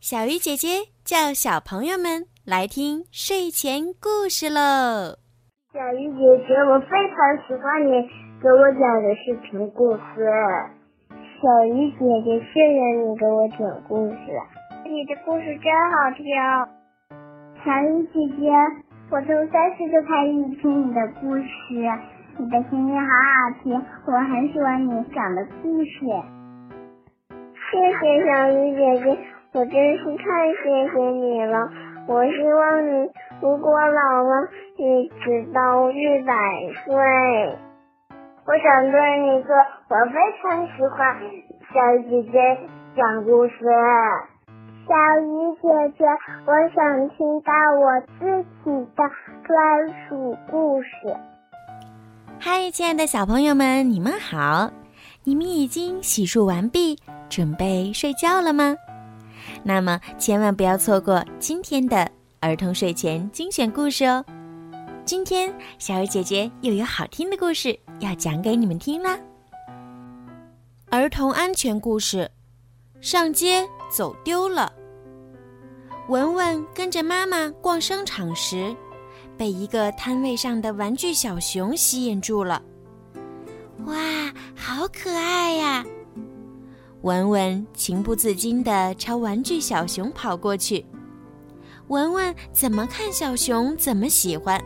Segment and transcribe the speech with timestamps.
[0.00, 5.18] 小鱼姐姐叫小朋友们来听睡前故事喽。
[5.74, 7.90] 小鱼姐姐，我非常喜欢你
[8.38, 10.22] 给我讲的视频故事。
[11.42, 13.58] 小鱼姐姐，谢谢你给我讲
[13.90, 14.22] 故事，
[14.86, 16.30] 你的故事真好听。
[17.66, 18.54] 小鱼姐姐，
[19.10, 20.30] 我从三岁就开始
[20.62, 21.50] 听你的故事，
[22.38, 23.74] 你的声音好好听，
[24.06, 26.06] 我很喜欢你讲的故事。
[27.66, 29.18] 谢谢小鱼姐姐，
[29.58, 30.22] 我真是太
[30.62, 31.68] 谢谢你了。
[32.06, 36.32] 我希望你如果老了，一直到一百
[36.84, 36.94] 岁。
[38.46, 39.56] 我想对你说，
[39.88, 41.18] 我非常喜欢
[41.74, 42.38] 小姐姐
[42.96, 43.54] 讲故事。
[44.86, 46.04] 小鱼姐姐，
[46.46, 49.10] 我想听到我自己的
[49.44, 50.88] 专属故事。
[52.38, 54.70] 嗨，亲爱的小朋友们，你们好！
[55.24, 56.96] 你们已经洗漱完毕，
[57.28, 58.76] 准备睡觉了吗？
[59.62, 64.24] 那么千万不要错过今天的儿童睡前精选故事哦。
[65.04, 69.18] 今天小鱼姐姐又有好听的故事要讲给你们听啦。
[70.90, 72.30] 儿童安全故事：
[73.00, 74.72] 上街走丢了。
[76.08, 78.74] 文文跟着妈妈逛商场时，
[79.36, 82.62] 被一个摊位上的玩具小熊吸引住了。
[83.86, 83.96] 哇，
[84.54, 85.84] 好可爱呀！
[87.02, 90.84] 文文情不自禁地朝玩具小熊跑过去。
[91.88, 94.62] 文文怎么看小熊怎么喜欢。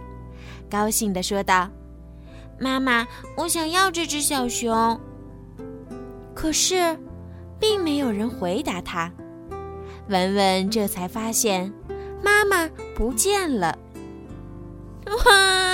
[0.71, 1.69] 高兴地说道
[2.59, 4.99] ：“妈妈，我想要这只小熊。”
[6.35, 6.99] 可是，
[7.61, 9.13] 并没有人回答他。
[10.09, 11.73] 文文这才发现，
[12.23, 13.79] 妈妈不见了。
[15.27, 15.72] 哇！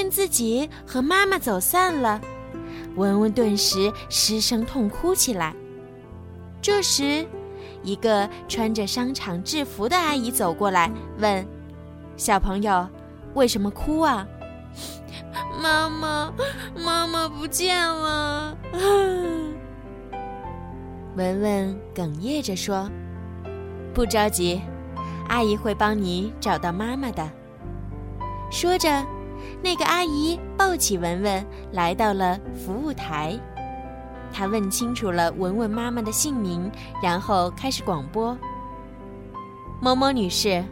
[0.00, 2.18] 见自己和妈妈走散了，
[2.96, 5.54] 文文顿时失声痛哭起来。
[6.62, 7.26] 这时，
[7.82, 11.46] 一个穿着商场制服的阿姨走过来，问
[12.16, 12.88] ：“小朋友，
[13.34, 14.26] 为什么哭啊
[15.60, 16.32] ？”“妈妈，
[16.82, 18.56] 妈妈不见了。”
[21.14, 22.90] 文文哽咽着说
[23.92, 24.62] ：“不着急，
[25.28, 27.30] 阿姨会帮你找到妈妈的。”
[28.50, 28.88] 说着，
[29.62, 33.38] 那个阿姨抱起文文，来到了服务台。
[34.32, 36.70] 她问清楚了文文妈妈的姓名，
[37.02, 38.36] 然后开始广播
[39.82, 40.64] ：“某某女士，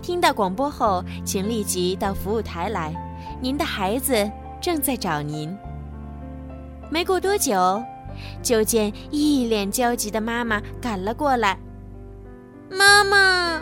[0.00, 2.94] 听到广播后，请立即到服务台来，
[3.40, 4.30] 您的孩子
[4.60, 5.56] 正在找您。”
[6.88, 7.82] 没过多久，
[8.42, 11.58] 就见一脸焦急的妈妈赶了过来。
[12.70, 13.60] 妈妈，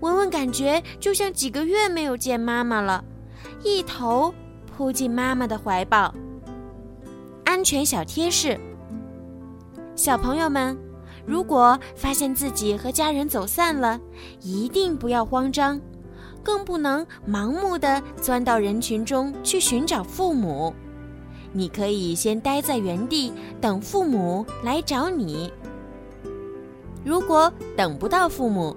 [0.00, 3.02] 文文感觉就像几个月没有见妈妈了，
[3.62, 4.32] 一头
[4.66, 6.14] 扑进妈妈的怀抱。
[7.44, 8.58] 安全小贴士：
[9.96, 10.78] 小朋友们，
[11.26, 14.00] 如果发现自己和家人走散了，
[14.40, 15.80] 一定不要慌张，
[16.42, 20.72] 更不能盲目的钻到人群中去寻找父母。
[21.52, 25.52] 你可以先待在原地，等父母来找你。
[27.04, 28.76] 如果等不到父母，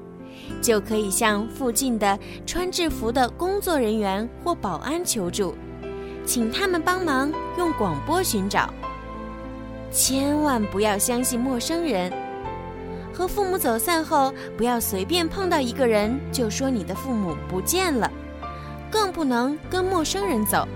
[0.61, 5.55] 就可以向附近的穿制服的工作人员或保安求助。
[6.25, 8.71] 请他们帮忙用广播寻找。
[9.91, 12.11] 千万不要相信陌生人。
[13.13, 18.09] 和父母走散后，不要随便碰到一个人就说你的父母不见了，
[18.89, 20.67] 更不能跟陌生人走。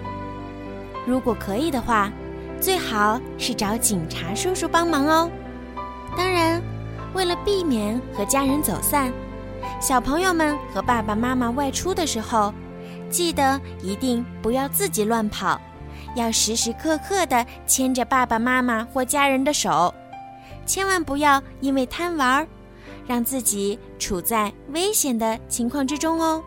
[1.06, 2.12] 如果可以的话，
[2.60, 5.32] 最好是找警察叔叔帮忙哦。
[6.18, 6.62] 当然，
[7.14, 9.14] 为了避免和家人走散，
[9.88, 12.52] 小朋友们和爸爸妈妈外出的时候。
[13.08, 15.62] 记得一定不要自己乱跑，
[16.16, 19.94] 要时时刻刻的牵着爸爸妈妈或家人的手，
[20.66, 22.46] 千万不要因为贪玩，
[23.06, 26.44] 让自己处在危险的情况之中哦。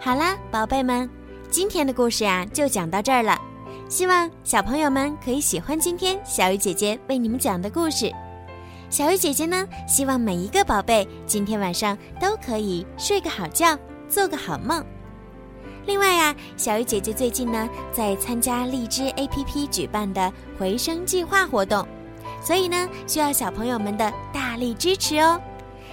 [0.00, 1.08] 好啦，宝贝们，
[1.48, 3.40] 今天的故事呀就讲到这儿了，
[3.88, 8.12] 希望小朋友们可以喜欢今天小鱼姐姐为你们讲的故事。
[8.88, 13.76] 小鱼姐姐呢，希望每一个宝贝今天晚上都可以睡个好觉，
[14.08, 14.84] 做个好梦。
[15.86, 21.86] 另外呀，小鱼姐姐最近呢在参加荔枝 APP 举办的回声计划活动，
[22.40, 25.40] 所以呢需要小朋友们的大力支持哦。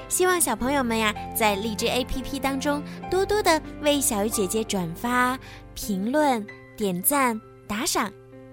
[0.07, 5.37] 希望小朋友们呀在荔枝 APP 当中多多的为小鱼姐姐转发、
[5.73, 6.45] 评论、
[6.77, 8.11] 点赞、打赏，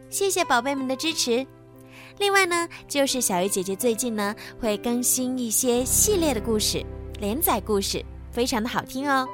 [0.08, 1.46] 谢谢宝贝们的支持。
[2.18, 6.84] 另外呢，就是小鱼姐姐最近呢会更新一些系列的故事、
[7.18, 9.28] 连载故事，非常的好听哦。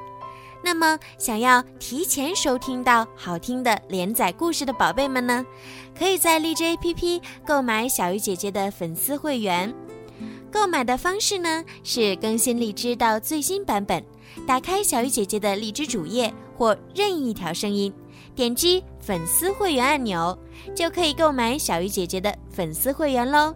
[0.63, 5.45] 那么，想要提前收听到好听的连载故事的宝贝们呢，
[5.97, 9.73] 可以在荔枝 APP 购买小鱼姐姐的粉丝会员。
[10.51, 14.03] 购买的方式呢是更新荔枝到最新版本，
[14.47, 17.93] 打开小鱼姐姐的荔枝主页或任意一条声音，
[18.37, 20.37] 点击粉丝会员按钮，
[20.75, 23.51] 就可以购买小鱼姐姐的粉丝会员喽。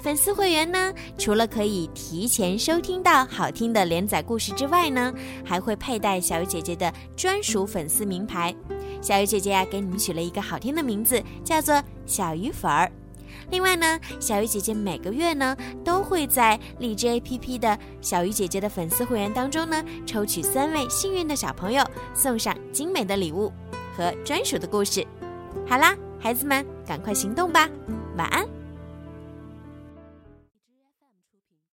[0.00, 5.14] 粉丝会员呢，除了可以提前收听到好听的连载故事之外呢，
[5.44, 8.52] 还会佩戴小鱼姐姐的专属粉丝名牌。
[9.00, 12.90] 小鱼姐姐啊，给你们取了一个好听的名字，叫做小鱼粉儿。
[13.52, 23.52] 另外呢，小鱼姐姐每个月呢，都会在荔枝 APP 的小鱼姐姐的粉丝会员当中呢，抽取三位幸运的小朋友，送上精美的礼物
[24.00, 25.06] 和专属的故事。
[25.68, 27.68] 好啦，孩子们，赶快行动吧！
[28.16, 28.59] 晚安。